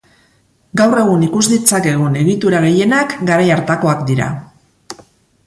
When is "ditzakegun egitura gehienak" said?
1.51-3.15